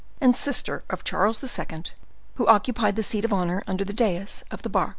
and 0.19 0.35
sister 0.35 0.81
of 0.89 1.03
Charles 1.03 1.43
II., 1.43 1.83
who 2.33 2.47
occupied 2.47 2.95
the 2.95 3.03
seat 3.03 3.23
of 3.23 3.31
honor 3.31 3.63
under 3.67 3.83
the 3.85 3.93
dais 3.93 4.43
of 4.49 4.63
the 4.63 4.69
bark. 4.69 4.89